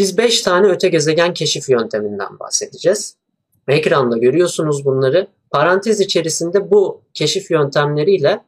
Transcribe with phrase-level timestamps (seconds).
[0.00, 3.16] Biz 5 tane öte gezegen keşif yönteminden bahsedeceğiz.
[3.68, 5.26] Ekranda görüyorsunuz bunları.
[5.50, 8.40] Parantez içerisinde bu keşif yöntemleriyle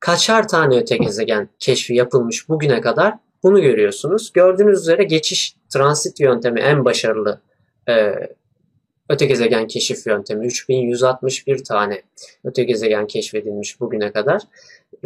[0.00, 4.32] kaçar tane öte gezegen keşfi yapılmış bugüne kadar bunu görüyorsunuz.
[4.32, 7.40] Gördüğünüz üzere geçiş transit yöntemi en başarılı
[7.88, 8.14] e,
[9.08, 10.46] öte gezegen keşif yöntemi.
[10.46, 12.02] 3161 tane
[12.44, 14.42] öte gezegen keşfedilmiş bugüne kadar.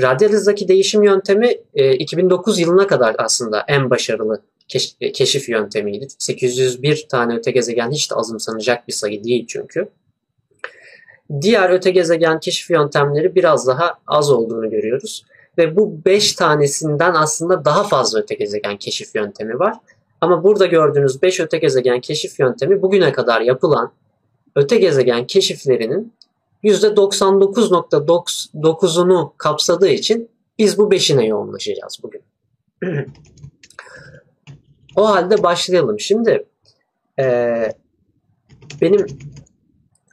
[0.01, 6.07] Radyal hızdaki değişim yöntemi e, 2009 yılına kadar aslında en başarılı keş, keşif yöntemiydi.
[6.19, 9.89] 801 tane öte gezegen hiç de azımsanacak bir sayı değil çünkü.
[11.41, 15.25] Diğer öte gezegen keşif yöntemleri biraz daha az olduğunu görüyoruz.
[15.59, 19.75] Ve bu 5 tanesinden aslında daha fazla öte gezegen keşif yöntemi var.
[20.21, 23.93] Ama burada gördüğünüz 5 öte gezegen keşif yöntemi bugüne kadar yapılan
[24.57, 26.13] öte gezegen keşiflerinin
[26.65, 32.23] %99.9'unu kapsadığı için biz bu 5'ine yoğunlaşacağız bugün.
[34.97, 36.01] o halde başlayalım.
[36.01, 36.47] Şimdi
[37.19, 37.25] e,
[38.81, 39.07] benim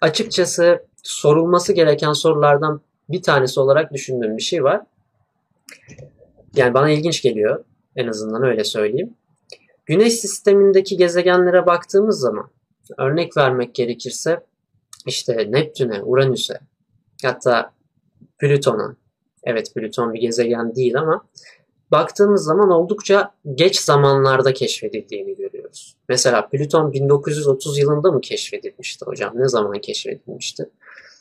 [0.02, 4.82] açıkçası sorulması gereken sorulardan bir tanesi olarak düşündüğüm bir şey var.
[6.56, 7.64] Yani bana ilginç geliyor.
[7.96, 9.14] En azından öyle söyleyeyim.
[9.86, 12.50] Güneş sistemindeki gezegenlere baktığımız zaman
[12.98, 14.44] örnek vermek gerekirse
[15.06, 16.60] işte Neptün'e, Uranüs'e
[17.24, 17.74] hatta
[18.40, 18.96] Plüton'a
[19.44, 21.26] evet Plüton bir gezegen değil ama
[21.92, 25.96] baktığımız zaman oldukça geç zamanlarda keşfedildiğini görüyoruz.
[26.10, 29.34] Mesela Plüton 1930 yılında mı keşfedilmişti hocam?
[29.36, 30.70] Ne zaman keşfedilmişti?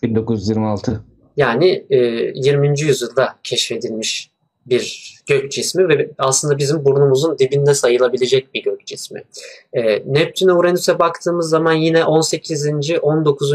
[0.03, 1.05] 1926.
[1.37, 1.97] Yani e,
[2.35, 2.81] 20.
[2.81, 4.31] yüzyılda keşfedilmiş
[4.67, 9.25] bir gök cismi ve aslında bizim burnumuzun dibinde sayılabilecek bir gök cismi.
[9.73, 12.67] E, Neptün'e Uranüs'e baktığımız zaman yine 18.
[13.03, 13.53] 19.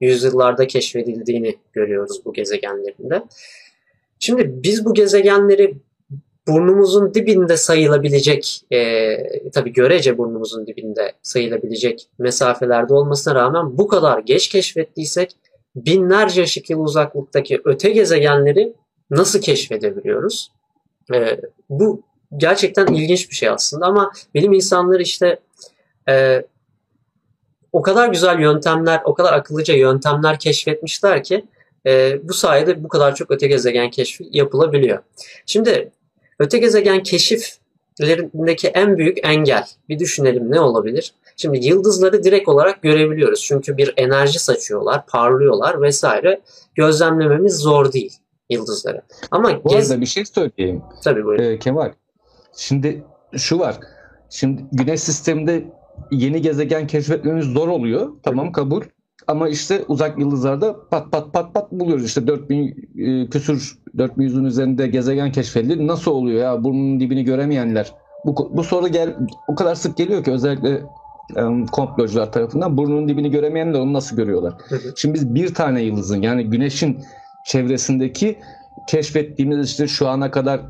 [0.00, 3.22] yüzyıllarda keşfedildiğini görüyoruz bu gezegenlerinde.
[4.18, 5.74] Şimdi biz bu gezegenleri
[6.48, 14.48] burnumuzun dibinde sayılabilecek, e, tabii görece burnumuzun dibinde sayılabilecek mesafelerde olmasına rağmen bu kadar geç
[14.48, 15.36] keşfettiysek
[15.76, 18.72] binlerce ışık yılı uzaklıktaki öte gezegenleri
[19.10, 20.52] nasıl keşfedebiliyoruz?
[21.14, 21.40] E,
[21.70, 22.02] bu
[22.36, 25.40] gerçekten ilginç bir şey aslında ama bilim insanları işte
[26.08, 26.44] e,
[27.72, 31.44] o kadar güzel yöntemler, o kadar akıllıca yöntemler keşfetmişler ki
[31.86, 34.98] e, bu sayede bu kadar çok öte gezegen keşfi yapılabiliyor.
[35.46, 35.90] Şimdi
[36.38, 41.14] öte gezegen keşiflerindeki en büyük engel bir düşünelim ne olabilir?
[41.36, 43.42] Şimdi yıldızları direkt olarak görebiliyoruz.
[43.44, 46.40] Çünkü bir enerji saçıyorlar, parlıyorlar vesaire.
[46.74, 48.12] Gözlemlememiz zor değil
[48.50, 49.02] yıldızları.
[49.30, 49.90] Ama Bu gez...
[49.90, 50.82] arada bir şey söyleyeyim.
[51.04, 51.44] Tabii buyurun.
[51.44, 51.92] Ee, Kemal.
[52.56, 53.04] Şimdi
[53.36, 53.76] şu var.
[54.30, 55.64] Şimdi güneş sisteminde
[56.10, 58.08] yeni gezegen keşfetmemiz zor oluyor.
[58.22, 58.82] Tamam kabul.
[59.28, 62.04] Ama işte uzak yıldızlarda pat pat pat pat buluyoruz.
[62.04, 65.86] İşte 4000 e, küsür 4100'ün üzerinde gezegen keşfedildi.
[65.86, 66.64] Nasıl oluyor ya?
[66.64, 67.92] Burnun dibini göremeyenler.
[68.24, 69.16] Bu, bu soru gel
[69.48, 70.82] o kadar sık geliyor ki özellikle
[71.36, 74.54] um, komplocular tarafından burnunun dibini göremeyenler onu nasıl görüyorlar?
[74.96, 76.98] Şimdi biz bir tane yıldızın yani güneşin
[77.46, 78.38] çevresindeki
[78.88, 80.60] keşfettiğimiz işte şu ana kadar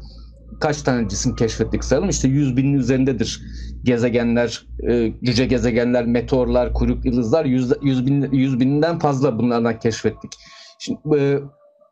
[0.60, 3.42] kaç tane cisim keşfettik sayalım işte 100 binin üzerindedir
[3.84, 10.32] gezegenler, e, cüce gezegenler, meteorlar, kuyruk yıldızlar 100, 100, bin, 100 binden fazla bunlardan keşfettik.
[10.78, 11.40] Şimdi e,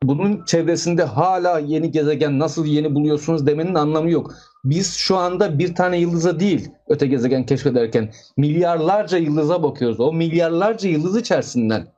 [0.02, 4.34] bunun çevresinde hala yeni gezegen nasıl yeni buluyorsunuz demenin anlamı yok.
[4.64, 10.00] Biz şu anda bir tane yıldıza değil öte gezegen keşfederken milyarlarca yıldıza bakıyoruz.
[10.00, 11.93] O milyarlarca yıldız içerisinden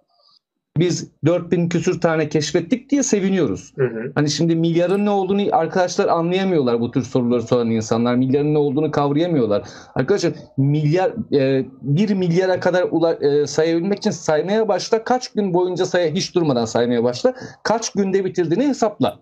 [0.79, 3.73] biz 4000 küsür tane keşfettik diye seviniyoruz.
[3.77, 4.13] Hı hı.
[4.15, 8.15] Hani şimdi milyarın ne olduğunu arkadaşlar anlayamıyorlar bu tür soruları soran insanlar.
[8.15, 9.69] Milyarın ne olduğunu kavrayamıyorlar.
[9.95, 15.05] Arkadaşlar milyar e, 1 milyara kadar e, sayabilmek için saymaya başla.
[15.05, 17.35] Kaç gün boyunca say hiç durmadan saymaya başla.
[17.63, 19.19] Kaç günde bitirdiğini hesapla.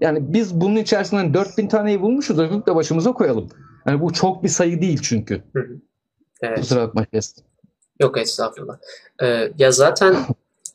[0.00, 2.38] Yani biz bunun içerisinden 4000 taneyi bulmuşuz.
[2.38, 3.48] Öpüp de başımıza koyalım.
[3.86, 5.42] Yani bu çok bir sayı değil çünkü.
[5.52, 5.80] Hı hı.
[6.42, 6.58] Evet.
[6.58, 7.34] Kusura bakma Kes.
[8.00, 8.78] Yok estağfurullah.
[9.22, 10.16] Ee, ya zaten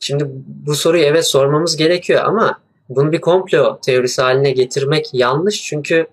[0.00, 0.24] şimdi
[0.66, 6.06] bu soruyu evet sormamız gerekiyor ama bunu bir komplo teorisi haline getirmek yanlış çünkü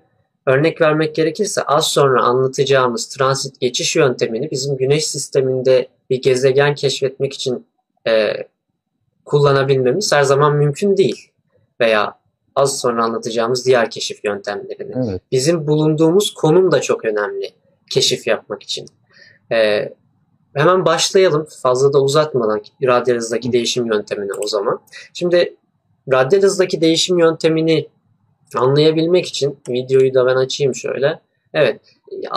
[0.45, 7.33] örnek vermek gerekirse az sonra anlatacağımız transit geçiş yöntemini bizim güneş sisteminde bir gezegen keşfetmek
[7.33, 7.65] için
[8.07, 8.33] e,
[9.25, 11.29] kullanabilmemiz her zaman mümkün değil.
[11.79, 12.15] Veya
[12.55, 15.09] az sonra anlatacağımız diğer keşif yöntemlerini.
[15.09, 15.21] Evet.
[15.31, 17.51] Bizim bulunduğumuz konum da çok önemli
[17.89, 18.85] keşif yapmak için.
[19.51, 19.89] E,
[20.53, 24.81] Hemen başlayalım fazla da uzatmadan radyal hızdaki değişim yöntemine o zaman.
[25.13, 25.55] Şimdi
[26.11, 27.87] radyal hızdaki değişim yöntemini
[28.55, 31.19] anlayabilmek için videoyu da ben açayım şöyle.
[31.53, 31.81] Evet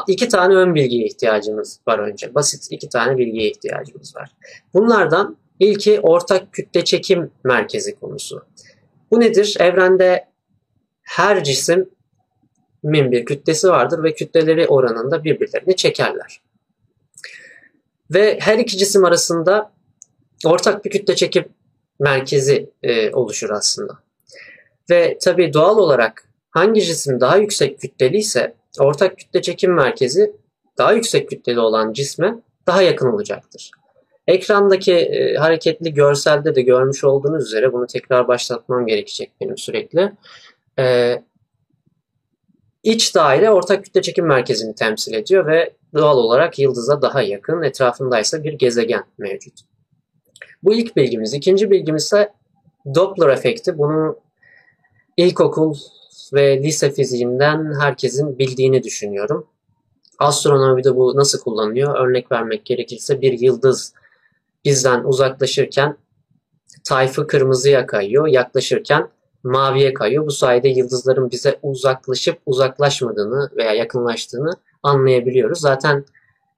[0.09, 2.35] iki tane ön bilgiye ihtiyacımız var önce.
[2.35, 4.31] Basit iki tane bilgiye ihtiyacımız var.
[4.75, 8.43] Bunlardan ilki ortak kütle çekim merkezi konusu.
[9.11, 9.57] Bu nedir?
[9.61, 10.29] Evrende
[11.03, 11.91] her cisim
[12.85, 16.41] bir kütlesi vardır ve kütleleri oranında birbirlerini çekerler.
[18.11, 19.73] Ve her iki cisim arasında
[20.45, 21.45] ortak bir kütle çekim
[22.01, 23.99] merkezi e, oluşur aslında.
[24.91, 30.33] Ve tabi doğal olarak hangi cisim daha yüksek kütleli ise ortak kütle çekim merkezi
[30.79, 32.35] daha yüksek kütleli olan cisme
[32.67, 33.71] daha yakın olacaktır.
[34.27, 40.13] Ekrandaki e, hareketli görselde de görmüş olduğunuz üzere bunu tekrar başlatmam gerekecek benim sürekli.
[40.79, 41.17] E,
[42.87, 48.45] iç daire ortak kütle çekim merkezini temsil ediyor ve doğal olarak yıldıza daha yakın etrafındaysa
[48.45, 49.55] bir gezegen mevcut.
[50.63, 51.35] Bu ilk bilgimiz.
[51.35, 52.33] İkinci bilgimiz ise
[52.95, 53.79] Doppler efekti.
[53.79, 54.19] Bunu
[55.17, 55.75] ilkokul
[56.35, 59.47] ve lise fiziğinden herkesin bildiğini düşünüyorum.
[60.19, 62.07] Astronomide bu nasıl kullanılıyor?
[62.07, 63.95] Örnek vermek gerekirse bir yıldız
[64.65, 65.97] bizden uzaklaşırken
[66.85, 69.09] tayfı kırmızıya kayıyor, yaklaşırken
[69.47, 70.27] maviye kayıyor.
[70.27, 74.51] Bu sayede yıldızların bize uzaklaşıp uzaklaşmadığını veya yakınlaştığını
[74.83, 75.61] anlayabiliyoruz.
[75.61, 76.05] Zaten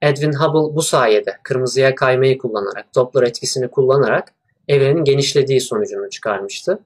[0.01, 4.33] Edwin Hubble bu sayede kırmızıya kaymayı kullanarak, Doppler etkisini kullanarak
[4.67, 6.79] evrenin genişlediği sonucunu çıkarmıştı.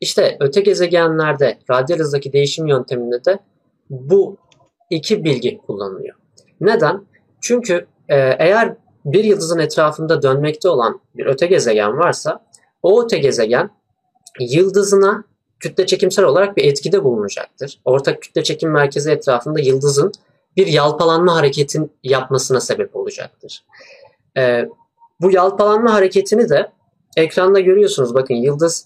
[0.00, 3.38] İşte öte gezegenlerde radyal hızdaki değişim yönteminde de
[3.90, 4.36] bu
[4.90, 6.16] iki bilgi kullanılıyor.
[6.60, 7.06] Neden?
[7.40, 8.74] Çünkü e, eğer
[9.04, 12.44] bir yıldızın etrafında dönmekte olan bir öte gezegen varsa
[12.82, 13.70] o öte gezegen
[14.40, 15.24] yıldızına
[15.60, 17.80] kütle çekimsel olarak bir etkide bulunacaktır.
[17.84, 20.12] Ortak kütle çekim merkezi etrafında yıldızın
[20.56, 23.64] bir yalpalanma hareketin yapmasına sebep olacaktır.
[24.36, 24.68] Ee,
[25.20, 26.72] bu yalpalanma hareketini de
[27.16, 28.14] ekranda görüyorsunuz.
[28.14, 28.84] Bakın yıldız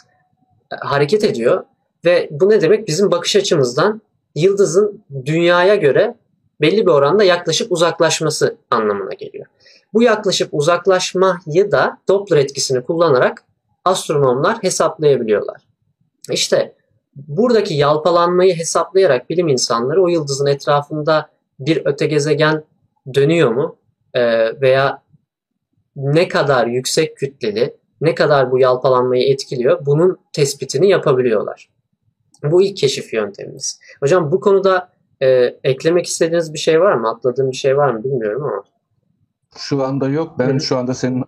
[0.72, 1.64] e, hareket ediyor
[2.04, 2.88] ve bu ne demek?
[2.88, 4.02] Bizim bakış açımızdan
[4.34, 6.14] yıldızın dünyaya göre
[6.60, 9.46] belli bir oranda yaklaşıp uzaklaşması anlamına geliyor.
[9.94, 13.44] Bu yaklaşıp uzaklaşmayı da Doppler etkisini kullanarak
[13.84, 15.62] astronomlar hesaplayabiliyorlar.
[16.31, 16.75] İşte
[17.17, 21.29] buradaki yalpalanmayı hesaplayarak bilim insanları o yıldızın etrafında
[21.61, 22.64] bir öte gezegen
[23.14, 23.76] dönüyor mu
[24.14, 25.02] ee, veya
[25.96, 31.69] ne kadar yüksek kütleli, ne kadar bu yalpalanmayı etkiliyor bunun tespitini yapabiliyorlar.
[32.44, 33.81] Bu ilk keşif yöntemimiz.
[34.00, 34.88] Hocam bu konuda
[35.23, 37.08] e, eklemek istediğiniz bir şey var mı?
[37.08, 38.62] Atladığım bir şey var mı bilmiyorum ama.
[39.56, 40.38] Şu anda yok.
[40.38, 41.25] Ben şu anda senin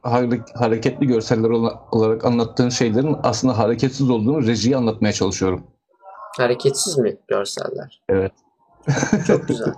[0.54, 1.50] hareketli görseller
[1.92, 5.66] olarak anlattığın şeylerin aslında hareketsiz olduğunu rejiyi anlatmaya çalışıyorum.
[6.36, 8.02] Hareketsiz mi görseller?
[8.08, 8.32] Evet.
[9.26, 9.74] Çok güzel.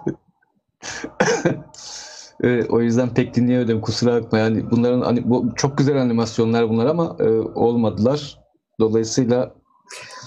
[2.43, 4.39] e, o yüzden pek dinleyemedim kusura bakma.
[4.39, 8.41] Yani bunların hani bu çok güzel animasyonlar bunlar ama e, olmadılar.
[8.81, 9.55] Dolayısıyla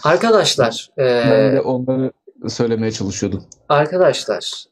[0.04, 2.12] Arkadaşlar, e, ben de onları
[2.48, 3.46] söylemeye çalışıyordum.
[3.70, 4.66] Arkadaşlar,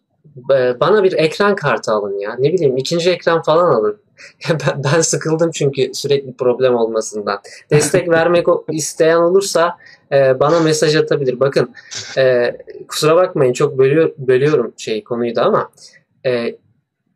[0.79, 2.35] bana bir ekran kartı alın ya.
[2.39, 4.01] Ne bileyim ikinci ekran falan alın.
[4.50, 7.39] ben, ben sıkıldım çünkü sürekli problem olmasından.
[7.71, 9.77] Destek vermek isteyen olursa
[10.12, 11.39] e, bana mesaj atabilir.
[11.39, 11.74] Bakın
[12.18, 12.57] e,
[12.88, 15.71] kusura bakmayın çok bölüyor, bölüyorum şey konuyu da ama
[16.25, 16.57] e,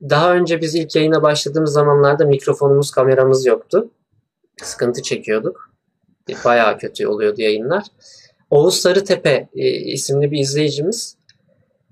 [0.10, 3.90] daha önce biz ilk yayına başladığımız zamanlarda mikrofonumuz, kameramız yoktu.
[4.64, 5.72] Sıkıntı çekiyorduk.
[6.46, 7.84] Bayağı kötü oluyordu yayınlar.
[8.50, 11.18] Oğuz Sarıtepe e, isimli bir izleyicimiz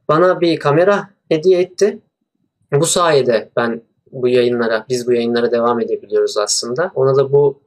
[0.09, 1.99] bana bir kamera hediye etti.
[2.73, 6.91] Bu sayede ben bu yayınlara, biz bu yayınlara devam edebiliyoruz aslında.
[6.95, 7.59] Ona da bu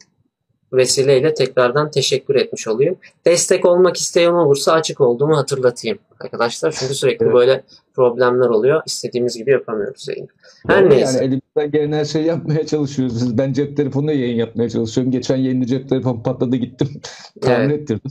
[0.72, 2.96] vesileyle tekrardan teşekkür etmiş olayım.
[3.26, 6.74] Destek olmak isteyen olursa açık olduğumu hatırlatayım arkadaşlar.
[6.78, 7.34] Çünkü sürekli evet.
[7.34, 8.82] böyle problemler oluyor.
[8.86, 10.28] İstediğimiz gibi yapamıyoruz yayını.
[10.66, 11.18] Her yani neyse.
[11.18, 13.38] Yani elimizden gelen her şeyi yapmaya çalışıyoruz.
[13.38, 15.12] Ben cep telefonuyla yayın yapmaya çalışıyorum.
[15.12, 16.88] Geçen yayında cep telefon patladı gittim.
[17.40, 17.80] Tamir evet.
[17.80, 18.10] ettirdim.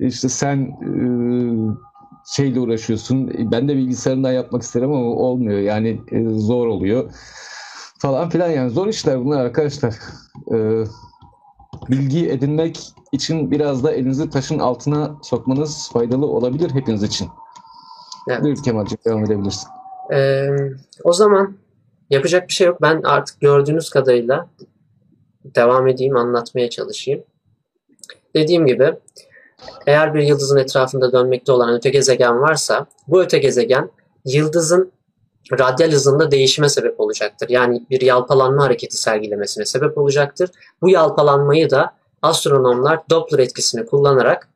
[0.00, 1.76] İşte sen ıı,
[2.30, 3.30] şeyle uğraşıyorsun.
[3.52, 5.60] Ben de bilgisayarından yapmak isterim ama olmuyor.
[5.60, 7.10] Yani e, zor oluyor.
[7.98, 9.94] Falan filan yani zor işler bunlar arkadaşlar.
[10.52, 10.84] Ee,
[11.90, 12.78] bilgi edinmek
[13.12, 17.28] için biraz da elinizi taşın altına sokmanız faydalı olabilir hepiniz için.
[18.28, 18.42] Evet.
[18.42, 19.68] Buyur Kemal'cim devam edebilirsin.
[20.12, 20.48] Ee,
[21.04, 21.56] o zaman
[22.10, 22.82] yapacak bir şey yok.
[22.82, 24.48] Ben artık gördüğünüz kadarıyla
[25.44, 27.22] devam edeyim, anlatmaya çalışayım.
[28.34, 28.94] Dediğim gibi
[29.86, 33.90] eğer bir yıldızın etrafında dönmekte olan öte gezegen varsa bu öte gezegen
[34.24, 34.92] yıldızın
[35.52, 37.48] radyal hızında değişime sebep olacaktır.
[37.48, 40.50] Yani bir yalpalanma hareketi sergilemesine sebep olacaktır.
[40.82, 44.48] Bu yalpalanmayı da astronomlar Doppler etkisini kullanarak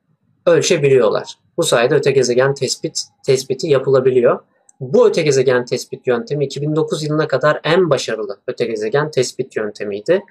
[0.47, 1.35] ölçebiliyorlar.
[1.57, 4.39] Bu sayede öte gezegen tespit tespiti yapılabiliyor.
[4.81, 10.23] Bu öte gezegen tespit yöntemi 2009 yılına kadar en başarılı öte gezegen tespit yöntemiydi.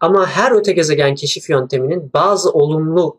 [0.00, 3.16] Ama her öte gezegen keşif yönteminin bazı olumlu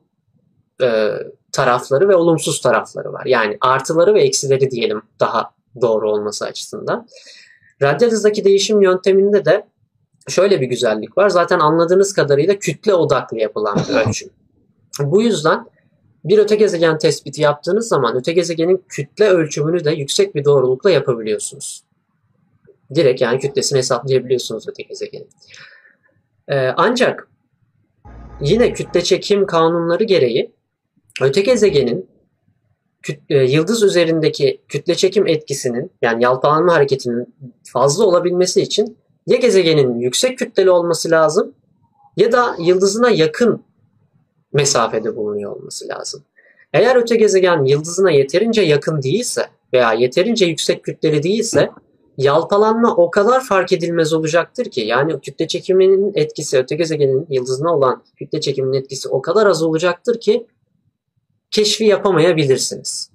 [0.81, 1.11] e,
[1.51, 3.25] tarafları ve olumsuz tarafları var.
[3.25, 7.07] Yani artıları ve eksileri diyelim daha doğru olması açısından.
[7.81, 9.67] Radyal hızdaki değişim yönteminde de
[10.27, 11.29] şöyle bir güzellik var.
[11.29, 14.29] Zaten anladığınız kadarıyla kütle odaklı yapılan bir ölçüm.
[14.99, 15.65] Bu yüzden
[16.23, 21.83] bir öte gezegen tespiti yaptığınız zaman öte gezegenin kütle ölçümünü de yüksek bir doğrulukla yapabiliyorsunuz.
[22.95, 25.29] Direkt yani kütlesini hesaplayabiliyorsunuz öte gezegenin.
[26.47, 27.27] Ee, ancak
[28.41, 30.51] yine kütle çekim kanunları gereği
[31.21, 32.09] öte gezegenin
[33.29, 38.97] e, yıldız üzerindeki kütle çekim etkisinin yani yalpalanma hareketinin fazla olabilmesi için
[39.27, 41.53] ya gezegenin yüksek kütleli olması lazım
[42.17, 43.63] ya da yıldızına yakın
[44.53, 46.23] mesafede bulunuyor olması lazım.
[46.73, 51.69] Eğer öte gezegen yıldızına yeterince yakın değilse veya yeterince yüksek kütleli değilse
[52.17, 58.03] yalpalanma o kadar fark edilmez olacaktır ki yani kütle çekiminin etkisi öte gezegenin yıldızına olan
[58.15, 60.47] kütle çekiminin etkisi o kadar az olacaktır ki
[61.51, 63.11] keşfi yapamayabilirsiniz.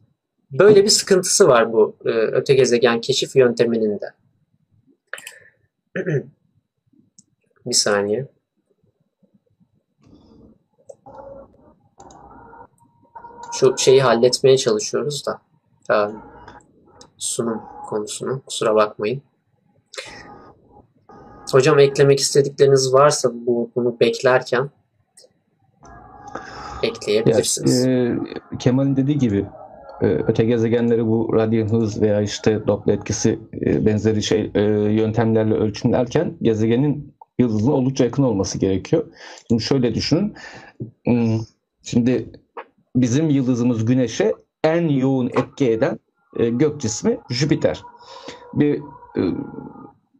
[0.50, 4.14] Böyle bir sıkıntısı var bu e, öte gezegen keşif yönteminin de.
[7.66, 8.28] bir saniye.
[13.52, 15.40] Şu şeyi halletmeye çalışıyoruz da.
[15.90, 15.96] E,
[17.18, 18.42] sunum konusunu.
[18.46, 19.22] Kusura bakmayın.
[21.52, 24.70] Hocam eklemek istedikleriniz varsa bu bunu beklerken
[26.82, 27.86] ekleyebilirsiniz.
[27.86, 28.18] Ya, e,
[28.58, 29.46] Kemal'in dediği gibi
[30.00, 35.54] e, öte gezegenleri bu radyo hız veya işte Doppler etkisi e, benzeri şey e, yöntemlerle
[35.54, 39.06] ölçümlerken gezegenin yıldızına oldukça yakın olması gerekiyor.
[39.48, 40.34] Şimdi şöyle düşünün.
[41.06, 41.40] Hmm,
[41.82, 42.30] şimdi
[42.96, 44.32] bizim yıldızımız Güneş'e
[44.64, 45.98] en yoğun etki eden
[46.38, 47.82] gök cismi Jüpiter.
[48.54, 48.82] Bir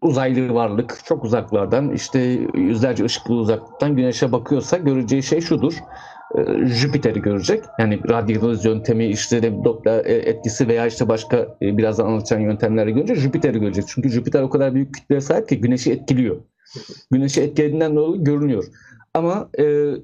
[0.03, 2.19] uzaylı varlık çok uzaklardan işte
[2.55, 5.75] yüzlerce ışık yılı uzaklıktan Güneş'e bakıyorsa göreceği şey şudur.
[6.35, 7.65] E, Jüpiter'i görecek.
[7.79, 13.61] Yani radyalız yöntemi işte Doppler etkisi veya işte başka e, birazdan anlatacağım yöntemleri görünce Jüpiter'i
[13.61, 13.85] görecek.
[13.89, 16.37] Çünkü Jüpiter o kadar büyük kütleye sahip ki Güneş'i etkiliyor.
[17.11, 18.65] Güneş'i etkilediğinden dolayı görünüyor.
[19.15, 19.95] Ama e,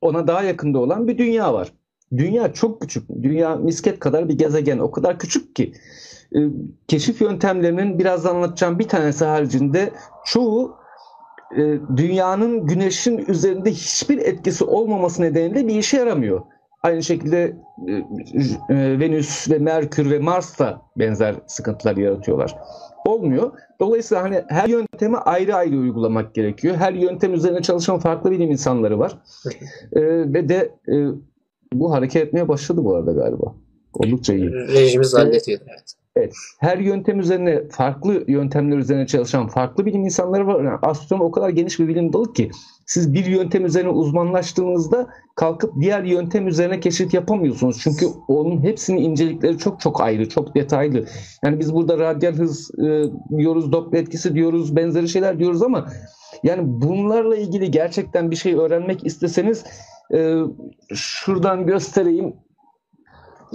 [0.00, 1.72] ona daha yakında olan bir dünya var.
[2.16, 3.08] Dünya çok küçük.
[3.22, 4.78] Dünya misket kadar bir gezegen.
[4.78, 5.72] O kadar küçük ki
[6.36, 6.38] e,
[6.88, 9.92] keşif yöntemlerinin birazdan anlatacağım bir tanesi haricinde
[10.24, 10.81] çoğu
[11.56, 16.42] e, dünyanın güneşin üzerinde hiçbir etkisi olmaması nedeniyle bir işe yaramıyor.
[16.82, 17.56] Aynı şekilde
[17.88, 17.92] e,
[18.74, 22.56] e, Venüs ve Merkür ve Mars da benzer sıkıntılar yaratıyorlar.
[23.06, 23.52] Olmuyor.
[23.80, 26.76] Dolayısıyla hani her yöntemi ayrı ayrı uygulamak gerekiyor.
[26.76, 29.18] Her yöntem üzerine çalışan farklı bilim insanları var.
[29.92, 30.00] e,
[30.32, 30.94] ve de e,
[31.72, 33.54] bu hareket etmeye başladı bu arada galiba.
[33.94, 34.50] Oldukça iyi.
[34.52, 35.60] Rejimiz hallediyor.
[35.68, 36.01] Evet.
[36.16, 36.34] Evet.
[36.60, 40.64] Her yöntem üzerine farklı yöntemler üzerine çalışan farklı bilim insanları var.
[40.64, 42.50] Yani astronomi o kadar geniş bir bilim dalı ki
[42.86, 47.80] siz bir yöntem üzerine uzmanlaştığınızda kalkıp diğer yöntem üzerine keşif yapamıyorsunuz.
[47.80, 51.06] Çünkü onun hepsinin incelikleri çok çok ayrı, çok detaylı.
[51.44, 53.04] Yani biz burada radyal hız e,
[53.38, 55.86] diyoruz, Doppler etkisi diyoruz, benzeri şeyler diyoruz ama
[56.42, 59.64] yani bunlarla ilgili gerçekten bir şey öğrenmek isteseniz
[60.14, 60.38] e,
[60.94, 62.36] şuradan göstereyim.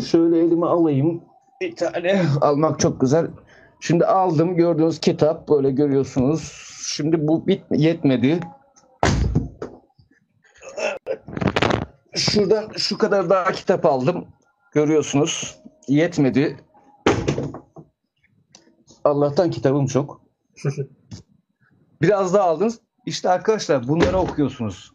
[0.05, 1.21] Şöyle elime alayım
[1.61, 3.27] bir tane almak çok güzel.
[3.79, 6.51] Şimdi aldım gördüğünüz kitap böyle görüyorsunuz.
[6.87, 8.39] Şimdi bu bit yetmedi.
[12.15, 14.27] Şuradan şu kadar daha kitap aldım.
[14.73, 15.59] Görüyorsunuz.
[15.87, 16.57] Yetmedi.
[19.03, 20.21] Allah'tan kitabım çok.
[22.01, 22.79] Biraz daha aldınız.
[23.05, 24.93] İşte arkadaşlar bunları okuyorsunuz.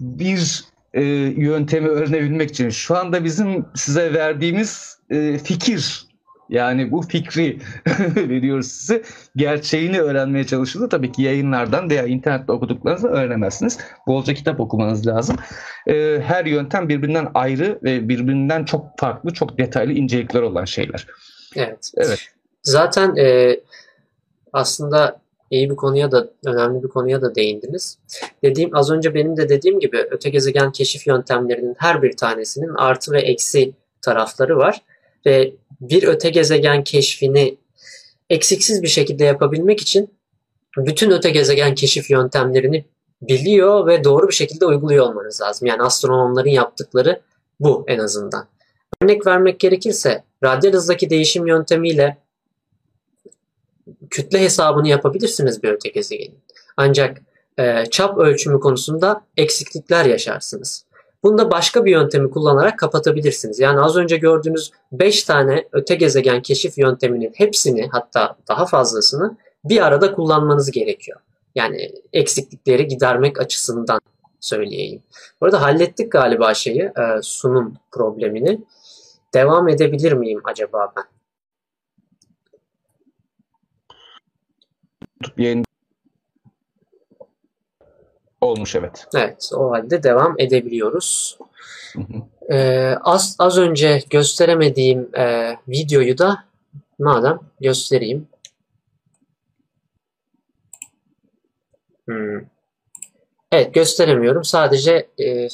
[0.00, 0.64] Bir
[0.98, 1.02] e,
[1.36, 6.08] yöntemi öğrenebilmek için şu anda bizim size verdiğimiz e, fikir
[6.48, 7.58] yani bu fikri
[8.16, 9.02] veriyoruz size.
[9.36, 10.88] Gerçeğini öğrenmeye çalışıldı.
[10.88, 13.78] Tabii ki yayınlardan veya internette okuduklarınızı öğrenemezsiniz.
[14.06, 15.36] Bolca kitap okumanız lazım.
[15.86, 21.06] E, her yöntem birbirinden ayrı ve birbirinden çok farklı, çok detaylı incelikler olan şeyler.
[21.56, 21.90] Evet.
[21.96, 22.28] Evet.
[22.62, 23.60] Zaten e,
[24.52, 27.98] aslında iyi bir konuya da önemli bir konuya da değindiniz.
[28.42, 33.12] Dediğim az önce benim de dediğim gibi öte gezegen keşif yöntemlerinin her bir tanesinin artı
[33.12, 34.82] ve eksi tarafları var
[35.26, 37.58] ve bir öte gezegen keşfini
[38.30, 40.10] eksiksiz bir şekilde yapabilmek için
[40.76, 42.84] bütün öte gezegen keşif yöntemlerini
[43.22, 45.68] biliyor ve doğru bir şekilde uyguluyor olmanız lazım.
[45.68, 47.20] Yani astronomların yaptıkları
[47.60, 48.46] bu en azından.
[49.02, 52.16] Örnek vermek gerekirse radyal hızdaki değişim yöntemiyle
[54.18, 56.38] kütle hesabını yapabilirsiniz bir öte gezegenin.
[56.76, 57.22] Ancak
[57.58, 60.84] e, çap ölçümü konusunda eksiklikler yaşarsınız.
[61.22, 63.58] Bunu da başka bir yöntemi kullanarak kapatabilirsiniz.
[63.58, 69.86] Yani az önce gördüğünüz 5 tane öte gezegen keşif yönteminin hepsini hatta daha fazlasını bir
[69.86, 71.20] arada kullanmanız gerekiyor.
[71.54, 74.00] Yani eksiklikleri gidermek açısından
[74.40, 75.02] söyleyeyim.
[75.40, 78.60] Burada hallettik galiba şeyi, e, sunum problemini.
[79.34, 81.17] Devam edebilir miyim acaba ben?
[85.38, 85.64] Yayın
[88.40, 89.06] Olmuş evet.
[89.14, 91.38] Evet o halde devam edebiliyoruz.
[92.50, 96.44] Ee, az, az önce gösteremediğim e, videoyu da
[96.98, 98.28] madem göstereyim.
[102.06, 102.40] Hmm.
[103.52, 104.44] Evet gösteremiyorum.
[104.44, 105.48] Sadece e,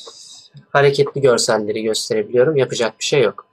[0.71, 2.57] hareketli görselleri gösterebiliyorum.
[2.57, 3.47] Yapacak bir şey yok.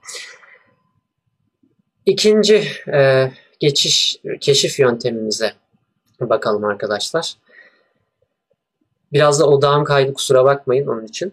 [2.06, 5.61] İkinci e, geçiş keşif yöntemimize
[6.30, 7.34] bakalım arkadaşlar.
[9.12, 11.32] Biraz da odağım kaydı kusura bakmayın onun için.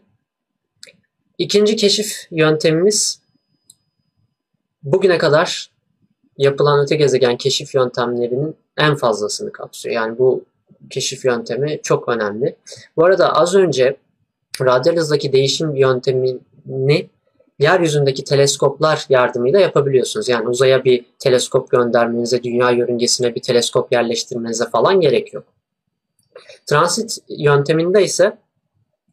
[1.37, 3.21] İkinci keşif yöntemimiz
[4.83, 5.69] bugüne kadar
[6.37, 9.95] yapılan öte gezegen keşif yöntemlerinin en fazlasını kapsıyor.
[9.95, 10.45] Yani bu
[10.89, 12.55] keşif yöntemi çok önemli.
[12.97, 13.97] Bu arada az önce
[14.61, 17.09] radyal hızdaki değişim yöntemini
[17.59, 20.29] yeryüzündeki teleskoplar yardımıyla yapabiliyorsunuz.
[20.29, 25.43] Yani uzaya bir teleskop göndermenize, dünya yörüngesine bir teleskop yerleştirmenize falan gerek yok.
[26.65, 28.37] Transit yönteminde ise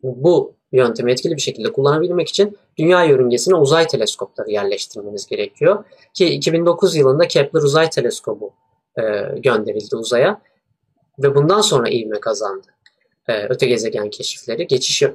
[0.03, 5.85] bu yöntemi etkili bir şekilde kullanabilmek için dünya yörüngesine uzay teleskopları yerleştirmeniz gerekiyor.
[6.15, 8.53] Ki 2009 yılında Kepler Uzay Teleskobu
[8.99, 9.03] e,
[9.39, 10.41] gönderildi uzaya
[11.19, 12.67] ve bundan sonra ivme kazandı.
[13.29, 14.67] E, öte gezegen keşifleri.
[14.67, 15.09] Geçiş, e,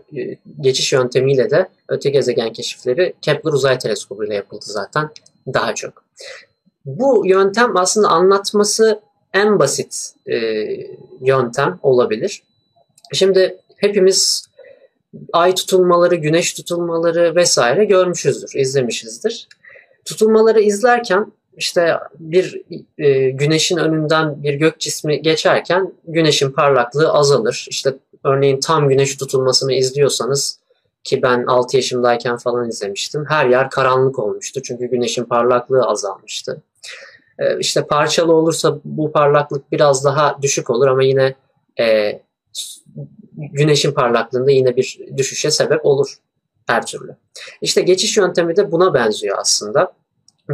[0.62, 5.10] geçiş yöntemiyle de öte gezegen keşifleri Kepler Uzay Teleskobu ile yapıldı zaten
[5.54, 6.04] daha çok.
[6.86, 9.02] Bu yöntem aslında anlatması
[9.34, 10.36] en basit e,
[11.22, 12.44] yöntem olabilir.
[13.14, 14.48] Şimdi hepimiz
[15.34, 19.48] ay tutulmaları, güneş tutulmaları vesaire görmüşüzdür, izlemişizdir.
[20.06, 22.62] Tutulmaları izlerken işte bir
[22.98, 27.68] e, güneşin önünden bir gök cismi geçerken güneşin parlaklığı azalır.
[27.70, 27.94] İşte
[28.24, 30.60] örneğin tam güneş tutulmasını izliyorsanız
[31.04, 33.26] ki ben 6 yaşımdayken falan izlemiştim.
[33.28, 36.62] Her yer karanlık olmuştu çünkü güneşin parlaklığı azalmıştı.
[37.40, 41.36] E, işte parçalı olursa bu parlaklık biraz daha düşük olur ama yine
[41.80, 42.20] e,
[43.38, 46.18] güneşin parlaklığında yine bir düşüşe sebep olur
[46.68, 47.16] her türlü.
[47.62, 49.94] İşte geçiş yöntemi de buna benziyor aslında.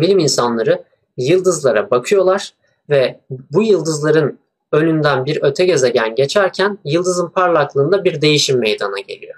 [0.01, 0.83] Bilim insanları
[1.17, 2.53] yıldızlara bakıyorlar
[2.89, 4.39] ve bu yıldızların
[4.71, 9.35] önünden bir öte gezegen geçerken yıldızın parlaklığında bir değişim meydana geliyor.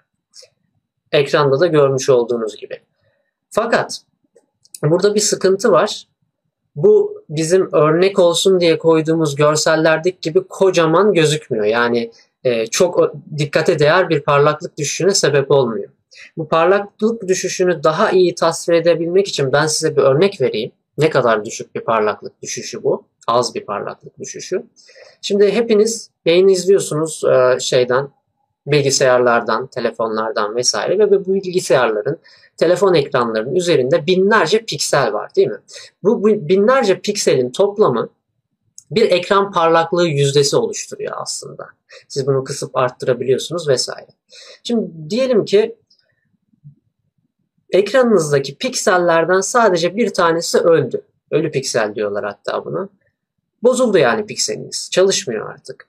[1.12, 2.82] Ekranda da görmüş olduğunuz gibi.
[3.50, 4.02] Fakat
[4.84, 6.08] burada bir sıkıntı var.
[6.76, 11.65] Bu bizim örnek olsun diye koyduğumuz görsellerdeki gibi kocaman gözükmüyor.
[11.65, 12.12] Yani
[12.43, 15.89] e, çok dikkate değer bir parlaklık düşüşüne sebep olmuyor.
[16.38, 20.72] Bu parlaklık düşüşünü daha iyi tasvir edebilmek için ben size bir örnek vereyim.
[20.98, 23.06] Ne kadar düşük bir parlaklık düşüşü bu?
[23.28, 24.63] Az bir parlaklık düşüşü.
[25.22, 28.10] Şimdi hepiniz yayın izliyorsunuz e, şeyden,
[28.67, 32.19] bilgisayarlardan, telefonlardan vesaire ve bu bilgisayarların,
[32.58, 35.60] telefon ekranlarının üzerinde binlerce piksel var değil mi?
[36.04, 38.10] Bu, bu binlerce pikselin toplamı
[38.91, 41.65] bir ekran parlaklığı yüzdesi oluşturuyor aslında.
[42.08, 44.08] Siz bunu kısıp arttırabiliyorsunuz vesaire.
[44.63, 45.76] Şimdi diyelim ki
[47.71, 51.01] ekranınızdaki piksellerden sadece bir tanesi öldü.
[51.32, 52.89] Ölü piksel diyorlar hatta buna.
[53.63, 54.89] Bozuldu yani pikseliniz.
[54.91, 55.88] Çalışmıyor artık.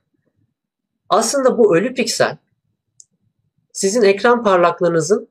[1.09, 2.37] Aslında bu ölü piksel
[3.73, 5.29] sizin ekran parlaklığınızın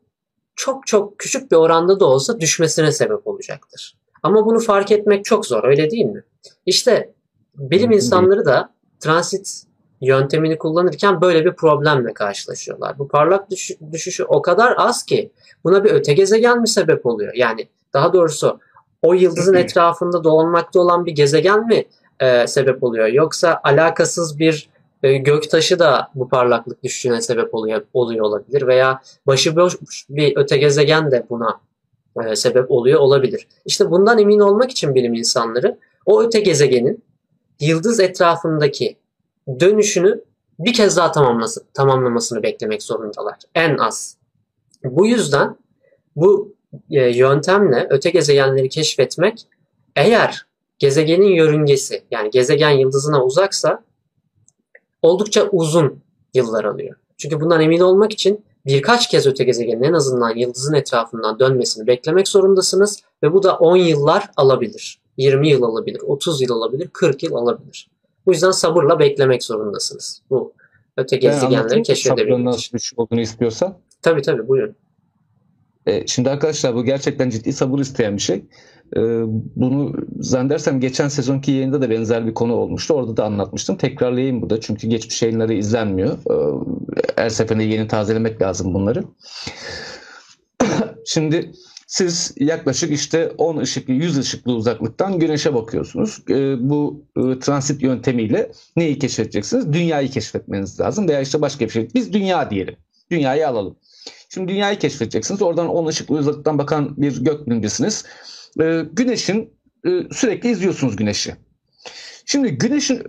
[0.55, 3.97] çok çok küçük bir oranda da olsa düşmesine sebep olacaktır.
[4.23, 6.23] Ama bunu fark etmek çok zor öyle değil mi?
[6.65, 7.13] İşte
[7.55, 9.63] bilim insanları da transit
[10.01, 12.99] yöntemini kullanırken böyle bir problemle karşılaşıyorlar.
[12.99, 15.31] Bu parlak düş- düşüşü o kadar az ki
[15.63, 17.33] buna bir öte gezegen mi sebep oluyor?
[17.33, 18.59] Yani daha doğrusu
[19.01, 21.85] o yıldızın etrafında dolanmakta olan bir gezegen mi
[22.19, 23.07] e, sebep oluyor?
[23.07, 24.69] Yoksa alakasız bir
[25.03, 29.77] e, göktaşı da bu parlaklık düşüşüne sebep oluyor, oluyor olabilir veya başıboş
[30.09, 31.59] bir öte gezegen de buna
[32.25, 33.47] e, sebep oluyor olabilir.
[33.65, 37.03] İşte bundan emin olmak için bilim insanları o öte gezegenin
[37.59, 38.97] yıldız etrafındaki
[39.59, 40.23] dönüşünü
[40.59, 43.35] bir kez daha tamamlasın, tamamlamasını beklemek zorundalar.
[43.55, 44.17] En az.
[44.83, 45.57] Bu yüzden
[46.15, 46.55] bu
[46.91, 49.47] e, yöntemle öte gezegenleri keşfetmek
[49.95, 50.45] eğer
[50.79, 53.83] gezegenin yörüngesi yani gezegen yıldızına uzaksa
[55.01, 56.01] oldukça uzun
[56.33, 56.95] yıllar alıyor.
[57.17, 62.27] Çünkü bundan emin olmak için birkaç kez öte gezegenin en azından yıldızın etrafından dönmesini beklemek
[62.27, 64.99] zorundasınız ve bu da 10 yıllar alabilir.
[65.17, 67.89] 20 yıl alabilir, 30 yıl alabilir, 40 yıl alabilir.
[68.25, 70.21] Bu yüzden sabırla beklemek zorundasınız.
[70.29, 70.53] Bu
[70.97, 72.45] öte gezegenleri keşfedebilmek için.
[72.45, 73.77] nasıl bir olduğunu istiyorsan.
[74.01, 74.75] Tabii tabii buyurun.
[75.85, 78.45] E, şimdi arkadaşlar bu gerçekten ciddi sabır isteyen bir şey.
[78.95, 78.99] E,
[79.55, 82.93] bunu zannedersem geçen sezonki yayında da benzer bir konu olmuştu.
[82.93, 83.77] Orada da anlatmıştım.
[83.77, 86.13] Tekrarlayayım burada çünkü geçmiş yayınları izlenmiyor.
[86.13, 86.35] E,
[87.15, 89.03] her seferinde yeni tazelemek lazım bunları.
[91.05, 91.51] şimdi
[91.89, 96.19] Siz yaklaşık işte 10 ışıklı 100 ışıklı uzaklıktan güneşe bakıyorsunuz.
[96.29, 99.73] E, bu e, transit yöntemiyle neyi keşfedeceksiniz?
[99.73, 101.87] Dünyayı keşfetmeniz lazım veya işte başka bir şey.
[101.95, 102.75] Biz dünya diyelim.
[103.11, 103.75] Dünyayı alalım.
[104.29, 105.41] Şimdi dünyayı keşfedeceksiniz.
[105.41, 108.05] Oradan 10 ışıklı uzaklıktan bakan bir gök bilimcisiniz.
[108.61, 109.53] E, güneşin
[110.11, 111.35] sürekli izliyorsunuz güneşi.
[112.25, 113.03] Şimdi güneşin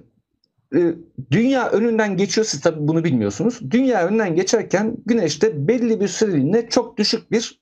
[0.75, 0.95] e,
[1.31, 3.61] dünya önünden geçiyor siz tabii bunu bilmiyorsunuz.
[3.71, 7.60] Dünya önünden geçerken güneşte belli bir süreliğine çok düşük bir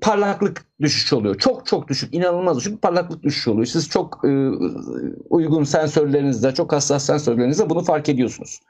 [0.00, 1.38] parlaklık düşüşü oluyor.
[1.38, 3.66] Çok çok düşük, inanılmaz düşük bir parlaklık düşüşü oluyor.
[3.66, 4.28] Siz çok e,
[5.30, 8.60] uygun sensörlerinizde, çok hassas sensörlerinizde bunu fark ediyorsunuz.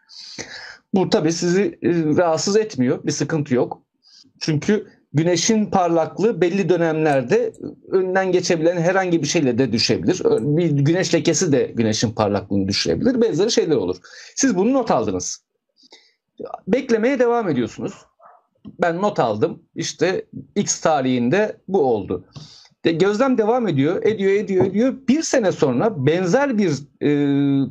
[0.95, 3.83] Bu tabii sizi e, rahatsız etmiyor, bir sıkıntı yok.
[4.41, 7.53] Çünkü güneşin parlaklığı belli dönemlerde
[7.91, 10.23] önünden geçebilen herhangi bir şeyle de düşebilir.
[10.41, 13.23] Bir güneş lekesi de güneşin parlaklığını düşürebilir.
[13.23, 13.97] Benzeri şeyler olur.
[14.37, 15.43] Siz bunu not aldınız.
[16.69, 17.95] Beklemeye devam ediyorsunuz.
[18.83, 19.63] Ben not aldım.
[19.75, 22.25] İşte X tarihinde bu oldu.
[22.85, 24.95] De gözlem devam ediyor, ediyor, ediyor, ediyor.
[25.09, 27.11] Bir sene sonra benzer bir e,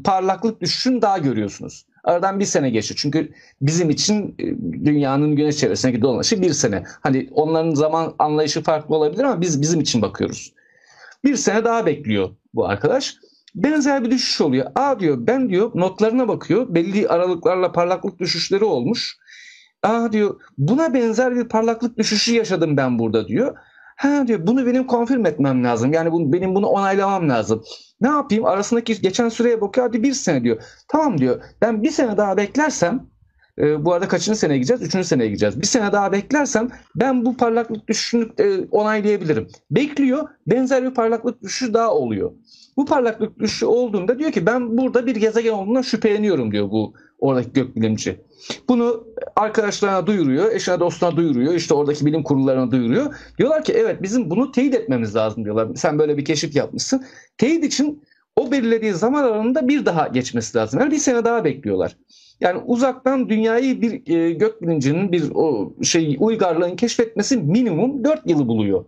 [0.03, 1.85] parlaklık düşüşünü daha görüyorsunuz.
[2.03, 2.97] Aradan bir sene geçiyor.
[3.01, 4.43] Çünkü bizim için e,
[4.85, 6.83] dünyanın güneş çevresindeki dolanışı bir sene.
[7.01, 10.53] Hani onların zaman anlayışı farklı olabilir ama biz bizim için bakıyoruz.
[11.23, 13.15] Bir sene daha bekliyor bu arkadaş.
[13.55, 14.71] Benzer bir düşüş oluyor.
[14.75, 16.75] Aa diyor ben diyor notlarına bakıyor.
[16.75, 19.17] Belli aralıklarla parlaklık düşüşleri olmuş.
[19.83, 23.57] Aa diyor buna benzer bir parlaklık düşüşü yaşadım ben burada diyor.
[23.97, 25.93] Ha diyor bunu benim konfirm etmem lazım.
[25.93, 27.63] Yani bunu, benim bunu onaylamam lazım.
[28.01, 28.45] Ne yapayım?
[28.45, 29.87] Arasındaki geçen süreye bakıyor.
[29.87, 30.63] Hadi bir sene diyor.
[30.87, 31.41] Tamam diyor.
[31.61, 33.07] Ben bir sene daha beklersem
[33.59, 34.81] e, bu arada kaçıncı seneye gideceğiz?
[34.83, 35.61] Üçüncü seneye gideceğiz.
[35.61, 39.47] Bir sene daha beklersem ben bu parlaklık düşüşünü e, onaylayabilirim.
[39.71, 40.29] Bekliyor.
[40.47, 42.31] Benzer bir parlaklık düşüşü daha oluyor.
[42.77, 47.53] Bu parlaklık düşüşü olduğunda diyor ki ben burada bir gezegen olduğundan şüpheleniyorum diyor bu oradaki
[47.53, 48.19] gökbilimci.
[48.69, 53.15] Bunu arkadaşlarına duyuruyor, eşine dostuna duyuruyor, işte oradaki bilim kurullarına duyuruyor.
[53.37, 55.67] Diyorlar ki evet bizim bunu teyit etmemiz lazım diyorlar.
[55.75, 57.05] Sen böyle bir keşif yapmışsın.
[57.37, 58.03] Teyit için
[58.35, 60.79] o belirlediği zaman aralığında bir daha geçmesi lazım.
[60.79, 61.97] Yani bir sene daha bekliyorlar.
[62.39, 68.85] Yani uzaktan dünyayı bir e, gökbilincinin bir o şey uygarlığın keşfetmesi minimum 4 yılı buluyor.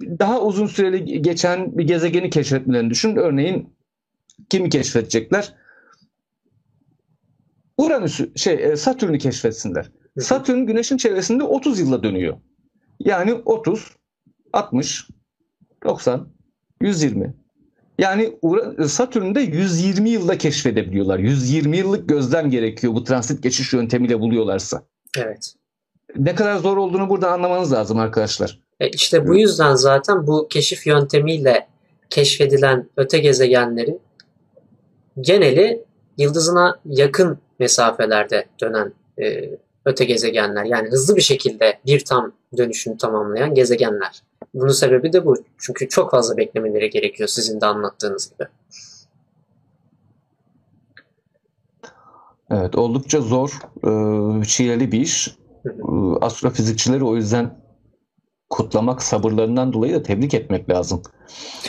[0.00, 3.16] Daha uzun süreli geçen bir gezegeni keşfetmelerini düşün.
[3.16, 3.68] Örneğin
[4.50, 5.54] kimi keşfedecekler?
[7.80, 9.90] Uranüs'ü şey e, Satürn'ü keşfetsinler.
[10.18, 12.36] Satürn güneşin çevresinde 30 yılla dönüyor.
[13.00, 13.96] Yani 30,
[14.52, 15.08] 60,
[15.84, 16.28] 90,
[16.80, 17.34] 120.
[17.98, 18.38] Yani
[18.86, 21.18] Satürn'de 120 yılda keşfedebiliyorlar.
[21.18, 24.82] 120 yıllık gözlem gerekiyor bu transit geçiş yöntemiyle buluyorlarsa.
[25.18, 25.54] Evet.
[26.16, 28.60] Ne kadar zor olduğunu burada anlamanız lazım arkadaşlar.
[28.80, 31.68] E işte bu yüzden zaten bu keşif yöntemiyle
[32.10, 34.00] keşfedilen öte gezegenlerin
[35.20, 35.84] geneli
[36.18, 38.92] yıldızına yakın mesafelerde dönen
[39.22, 39.50] e,
[39.84, 40.64] öte gezegenler.
[40.64, 44.22] Yani hızlı bir şekilde bir tam dönüşünü tamamlayan gezegenler.
[44.54, 45.36] Bunun sebebi de bu.
[45.58, 48.48] Çünkü çok fazla beklemeleri gerekiyor sizin de anlattığınız gibi.
[52.50, 53.50] Evet oldukça zor,
[53.84, 55.36] e, çileli bir iş.
[55.66, 55.70] E,
[56.20, 57.60] astrofizikçileri o yüzden
[58.50, 61.02] kutlamak, sabırlarından dolayı da tebrik etmek lazım.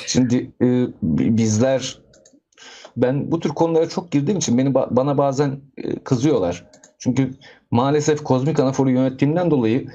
[0.06, 2.01] Şimdi e, bizler
[2.98, 6.66] ben bu tür konulara çok girdiğim için beni bana bazen e, kızıyorlar.
[7.00, 7.32] Çünkü
[7.72, 9.88] maalesef kozmik anaforu yönettiğimden dolayı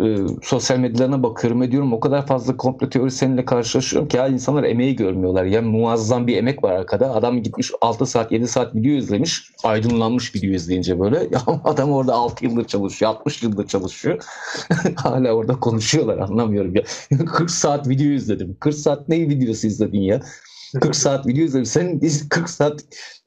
[0.00, 4.64] e, sosyal medyalarına bakıyorum ve diyorum o kadar fazla komplo teoriseninle karşılaşıyorum ki ya insanlar
[4.64, 5.44] emeği görmüyorlar.
[5.44, 7.14] Yani muazzam bir emek var arkada.
[7.14, 9.50] Adam gitmiş 6 saat 7 saat video izlemiş.
[9.64, 11.28] Aydınlanmış video izleyince böyle.
[11.34, 13.10] Ya adam orada 6 yıldır çalışıyor.
[13.10, 14.24] 60 yıldır çalışıyor.
[14.96, 16.82] Hala orada konuşuyorlar anlamıyorum ya.
[17.26, 18.56] 40 saat video izledim.
[18.60, 20.20] 40 saat ne videosu izledin ya?
[20.80, 21.66] 40 saat video izledim.
[21.66, 22.80] Sen 40 saat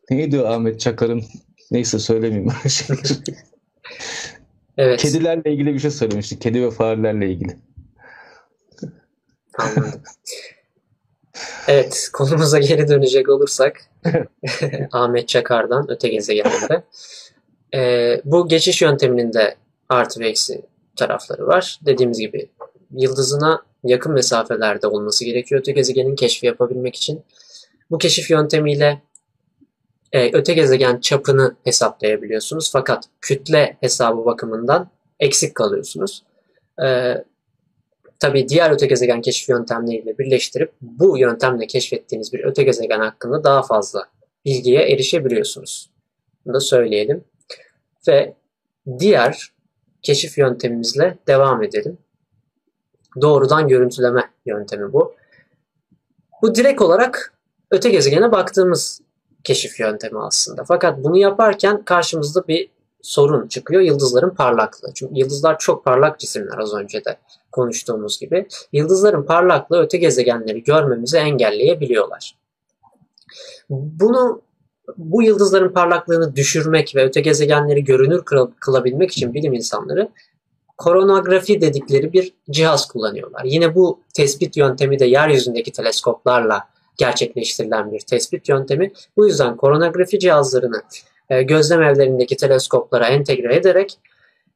[0.10, 1.24] neydi Ahmet Çakar'ın
[1.72, 2.48] neyse söylemeyeyim.
[4.78, 5.02] evet.
[5.02, 6.42] Kedilerle ilgili bir şey söylemiştik.
[6.42, 7.58] Kedi ve farelerle ilgili.
[9.58, 10.02] Anladım.
[11.68, 13.82] Evet, konumuza geri dönecek olursak
[14.92, 16.84] Ahmet Çakar'dan öte gezegeninde.
[17.74, 19.56] Ee, bu geçiş yönteminin de
[19.90, 20.62] artı ve eksi
[20.96, 21.80] tarafları var.
[21.86, 22.50] Dediğimiz gibi
[22.92, 27.24] yıldızına yakın mesafelerde olması gerekiyor öte gezegenin keşfi yapabilmek için.
[27.92, 29.02] Bu keşif yöntemiyle
[30.12, 32.72] e, öte gezegen çapını hesaplayabiliyorsunuz.
[32.72, 36.24] Fakat kütle hesabı bakımından eksik kalıyorsunuz.
[36.86, 37.16] E,
[38.20, 43.64] tabii diğer öte gezegen keşif yöntemleriyle birleştirip bu yöntemle keşfettiğiniz bir öte gezegen hakkında daha
[43.64, 44.06] fazla
[44.46, 45.90] bilgiye erişebiliyorsunuz.
[46.46, 47.24] Bunu da söyleyelim.
[48.08, 48.34] Ve
[49.00, 49.52] diğer
[50.02, 51.98] keşif yöntemimizle devam edelim.
[53.22, 55.16] Doğrudan görüntüleme yöntemi bu.
[56.42, 57.34] Bu direkt olarak
[57.72, 59.02] öte gezegene baktığımız
[59.44, 60.64] keşif yöntemi aslında.
[60.64, 62.70] Fakat bunu yaparken karşımızda bir
[63.02, 63.82] sorun çıkıyor.
[63.82, 64.92] Yıldızların parlaklığı.
[64.94, 67.18] Çünkü yıldızlar çok parlak cisimler az önce de
[67.52, 68.48] konuştuğumuz gibi.
[68.72, 72.36] Yıldızların parlaklığı öte gezegenleri görmemizi engelleyebiliyorlar.
[73.70, 74.42] Bunu
[74.98, 78.24] bu yıldızların parlaklığını düşürmek ve öte gezegenleri görünür
[78.60, 80.10] kılabilmek için bilim insanları
[80.78, 83.44] koronografi dedikleri bir cihaz kullanıyorlar.
[83.44, 88.94] Yine bu tespit yöntemi de yeryüzündeki teleskoplarla gerçekleştirilen bir tespit yöntemi.
[89.18, 90.82] Bu yüzden koronografi cihazlarını
[91.30, 94.00] e, gözlem evlerindeki teleskoplara entegre ederek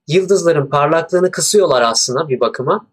[0.08, 2.88] yıldızların parlaklığını kısıyorlar aslında bir bakıma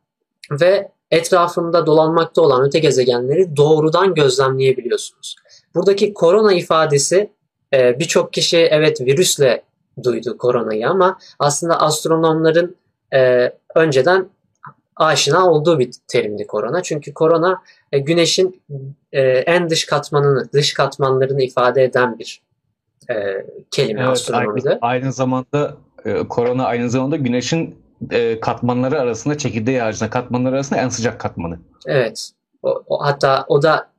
[0.50, 5.36] ve etrafında dolanmakta olan öte gezegenleri doğrudan gözlemleyebiliyorsunuz.
[5.74, 7.30] Buradaki korona ifadesi
[7.74, 9.62] e, birçok kişi evet virüsle
[10.02, 12.76] duydu koronayı ama aslında astronomların
[13.14, 14.28] e, önceden
[14.96, 16.82] aşina olduğu bir terimdi korona.
[16.82, 18.62] Çünkü korona e, güneşin
[19.12, 22.42] e, en dış katmanını, dış katmanlarını ifade eden bir
[23.10, 23.14] e,
[23.70, 24.68] kelime evet, astronomide.
[24.70, 27.76] Aynı, aynı zamanda e, korona aynı zamanda güneşin
[28.10, 31.58] e, katmanları arasında çekirdeği ağacına katmanları arasında en sıcak katmanı.
[31.86, 32.30] Evet.
[32.62, 33.90] O, o, hatta o da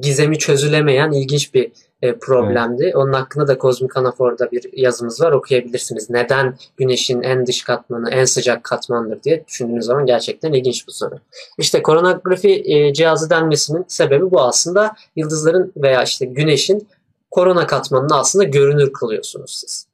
[0.00, 2.82] gizemi çözülemeyen ilginç bir e, problemdi.
[2.84, 2.96] Evet.
[2.96, 6.10] Onun hakkında da Kozmik Anafor'da bir yazımız var okuyabilirsiniz.
[6.10, 11.18] Neden güneşin en dış katmanı en sıcak katmandır diye düşündüğünüz zaman gerçekten ilginç bir soru.
[11.58, 16.88] İşte koronografi e, cihazı denmesinin sebebi bu aslında yıldızların veya işte güneşin
[17.30, 19.88] korona katmanını aslında görünür kılıyorsunuz siz.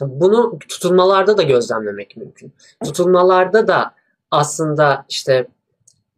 [0.00, 2.52] Bunu tutulmalarda da gözlemlemek mümkün.
[2.84, 3.94] Tutulmalarda da
[4.30, 5.46] aslında işte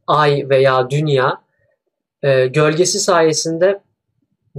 [0.07, 1.40] ay veya dünya
[2.22, 3.81] e, gölgesi sayesinde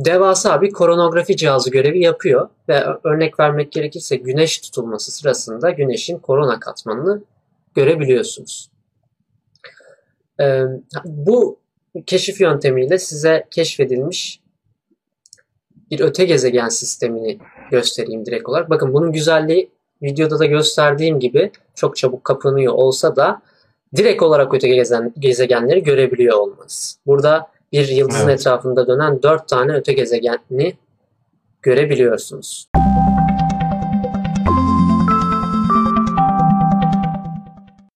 [0.06, 6.60] devasa bir koronografi cihazı görevi yapıyor ve örnek vermek gerekirse güneş tutulması sırasında güneşin korona
[6.60, 7.22] katmanını
[7.76, 8.70] görebiliyorsunuz.
[10.42, 10.64] Ee,
[11.06, 11.60] bu
[12.06, 14.42] keşif yöntemiyle size keşfedilmiş
[15.92, 17.40] bir öte gezegen sistemini
[17.72, 18.70] göstereyim direkt olarak.
[18.70, 23.42] Bakın bunun güzelliği videoda da gösterdiğim gibi çok çabuk kapanıyor olsa da
[23.96, 24.68] direkt olarak öte
[25.20, 27.00] gezegenleri görebiliyor olmanız.
[27.06, 28.40] Burada bir yıldızın evet.
[28.40, 30.74] etrafında dönen dört tane öte gezegeni
[31.62, 32.68] görebiliyorsunuz.